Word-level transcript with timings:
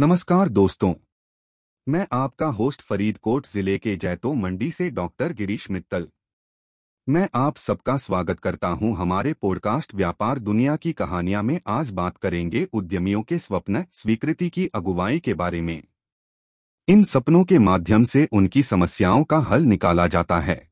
नमस्कार 0.00 0.48
दोस्तों। 0.48 0.94
मैं 1.88 2.06
आपका 2.12 2.46
होस्ट 2.46 2.82
फरीदकोट 2.82 3.46
ज़िले 3.46 3.78
के 3.78 3.96
जैतो 3.96 4.34
मंडी 4.34 4.70
से 4.70 4.90
डॉक्टर 4.90 5.32
गिरीश 5.32 5.70
मित्तल। 5.70 6.08
मैं 7.08 7.28
आप 7.34 7.56
सबका 7.56 7.96
स्वागत 7.96 8.40
करता 8.40 8.68
हूँ 8.68 8.96
हमारे 8.96 9.32
पॉडकास्ट 9.32 9.94
व्यापार 9.94 10.38
दुनिया 10.38 10.76
की 10.76 10.92
कहानियाँ 10.92 11.42
में 11.42 11.60
आज 11.66 11.90
बात 11.90 12.16
करेंगे 12.16 12.68
उद्यमियों 12.72 13.22
के 13.22 13.38
स्वप्न, 13.38 13.84
स्वीकृति 13.92 14.48
की 14.50 14.66
अगुवाई 14.66 15.18
के 15.18 15.34
बारे 15.34 15.60
में। 15.60 15.84
इन 16.88 17.04
सपनों 17.04 17.44
के 17.44 17.58
माध्यम 17.58 18.04
से 18.04 18.28
उनकी 18.32 18.62
समस्याओं 18.62 19.24
का 19.24 19.38
हल 19.38 19.62
निकाला 19.62 20.06
जाता 20.06 20.40
है। 20.40 20.70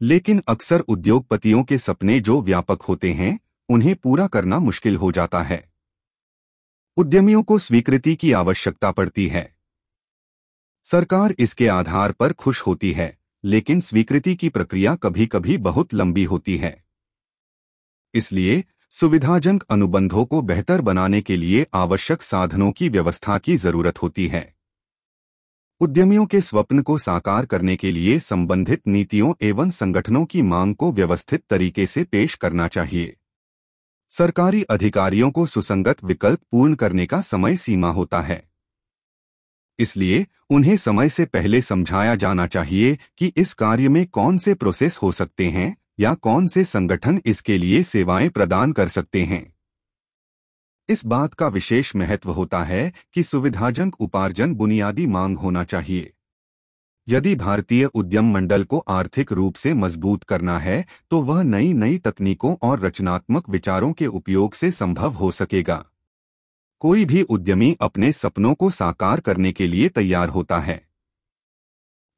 लेकिन 0.00 0.42
अक्सर 0.48 0.80
उद्योगपतियों 0.80 1.64
के 1.64 1.78
सपने 1.78 2.20
जो 2.20 2.42
व्यापक 2.42 2.82
होते 2.82 3.12
हैं, 3.12 3.40
उन्हें 3.68 3.96
पूरा 3.96 4.26
करना 4.26 4.58
मुश्किल 4.58 4.96
हो 4.96 5.12
जाता 5.12 5.42
है। 5.42 5.69
उद्यमियों 7.00 7.42
को 7.42 7.58
स्वीकृति 7.58 8.14
की 8.14 8.32
आवश्यकता 8.32 8.90
पड़ती 8.90 9.26
है। 9.26 9.54
सरकार 10.84 11.34
इसके 11.38 11.68
आधार 11.68 12.12
पर 12.12 12.32
खुश 12.32 12.62
होती 12.62 12.92
है, 12.92 13.18
लेकिन 13.44 13.80
स्वीकृति 13.80 14.34
की 14.34 14.48
प्रक्रिया 14.48 14.94
कभी 14.94 15.26
कभी 15.26 15.56
बहुत 15.58 15.94
लंबी 15.94 16.24
होती 16.24 16.56
है। 16.56 16.84
इसलिए, 18.14 18.64
सुविधाजनक 18.90 19.62
अनुबंधों 19.62 20.24
को 20.24 20.42
बेहतर 20.42 20.80
बनाने 20.80 21.20
के 21.20 21.36
लिए 21.36 21.66
आवश्यक 21.74 22.22
साधनों 22.22 22.72
की 22.72 22.88
व्यवस्था 22.88 23.38
की 23.38 23.56
ज़रूरत 23.56 24.02
होती 24.02 24.28
है। 24.28 24.54
उद्यमियों 25.80 26.26
के 26.26 26.40
स्वप्न 26.40 26.82
को 26.82 26.98
साकार 26.98 27.46
करने 27.46 27.76
के 27.76 27.92
लिए 27.92 28.18
संबंधित 28.18 28.82
नीतियों 28.88 29.34
एवं 29.42 29.70
संगठनों 29.70 30.24
की 30.24 30.42
मांग 30.42 30.74
को 30.74 30.92
व्यवस्थित 30.92 31.44
तरीके 31.50 31.86
से 31.86 32.04
पेश 32.04 32.34
करना 32.34 32.68
चाहिए। 32.68 33.16
सरकारी 34.10 34.62
अधिकारियों 34.62 35.30
को 35.30 35.46
सुसंगत 35.46 36.04
विकल्प 36.04 36.38
पूर्ण 36.50 36.74
करने 36.74 37.06
का 37.06 37.20
समय 37.20 37.56
सीमा 37.56 37.90
होता 37.90 38.20
है। 38.20 38.42
इसलिए 39.78 40.26
उन्हें 40.50 40.76
समय 40.76 41.08
से 41.08 41.24
पहले 41.24 41.60
समझाया 41.60 42.14
जाना 42.14 42.46
चाहिए 42.46 42.98
कि 43.18 43.32
इस 43.36 43.54
कार्य 43.54 43.88
में 43.88 44.06
कौन 44.06 44.38
से 44.38 44.54
प्रोसेस 44.54 44.98
हो 44.98 45.12
सकते 45.12 45.48
हैं 45.48 45.76
या 46.00 46.14
कौन 46.14 46.46
से 46.46 46.64
संगठन 46.64 47.20
इसके 47.26 47.58
लिए 47.58 47.82
सेवाएँ 47.82 48.28
प्रदान 48.28 48.72
कर 48.72 48.88
सकते 48.88 49.22
हैं। 49.22 49.54
इस 50.88 51.06
बात 51.06 51.34
का 51.34 51.48
विशेष 51.48 51.96
महत्व 51.96 52.30
होता 52.30 52.64
है 52.64 52.92
कि 53.14 53.22
सुविधाजनक 53.22 54.00
उपार्जन 54.00 54.54
बुनियादी 54.54 55.06
मांग 55.06 55.38
होना 55.38 55.64
चाहिए। 55.64 56.12
यदि 57.10 57.34
भारतीय 57.34 57.84
उद्यम 57.84 58.30
मंडल 58.32 58.64
को 58.64 58.78
आर्थिक 58.88 59.32
रूप 59.32 59.54
से 59.54 59.72
मज़बूत 59.74 60.24
करना 60.24 60.58
है 60.58 60.84
तो 61.10 61.20
वह 61.22 61.42
नई 61.42 61.72
नई 61.72 61.98
तकनीकों 61.98 62.54
और 62.62 62.80
रचनात्मक 62.80 63.48
विचारों 63.48 63.92
के 63.92 64.06
उपयोग 64.06 64.54
से 64.54 64.70
संभव 64.70 65.12
हो 65.12 65.30
सकेगा। 65.30 65.84
कोई 66.78 67.04
भी 67.04 67.22
उद्यमी 67.22 67.76
अपने 67.80 68.12
सपनों 68.12 68.54
को 68.54 68.70
साकार 68.70 69.20
करने 69.20 69.52
के 69.52 69.66
लिए 69.66 69.88
तैयार 69.88 70.28
होता 70.28 70.58
है। 70.58 70.80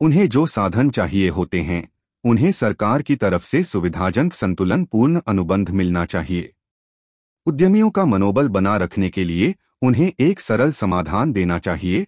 उन्हें 0.00 0.28
जो 0.28 0.46
साधन 0.46 0.90
चाहिए 0.90 1.28
होते 1.28 1.60
हैं, 1.60 1.88
उन्हें 2.24 2.52
सरकार 2.52 3.02
की 3.02 3.16
तरफ़ 3.16 3.44
से 3.44 3.62
सुविधाजनक 3.62 4.34
संतुलन 4.34 4.84
पूर्ण 4.84 5.20
अनुबंध 5.28 5.70
मिलना 5.70 6.04
चाहिए। 6.04 6.52
उद्यमियों 7.46 7.90
का 7.90 8.04
मनोबल 8.04 8.48
बना 8.48 8.76
रखने 8.76 9.08
के 9.08 9.24
लिए 9.24 9.54
उन्हें 9.82 10.12
एक 10.20 10.40
सरल 10.40 10.72
समाधान 10.72 11.32
देना 11.32 11.58
चाहिए 11.58 12.06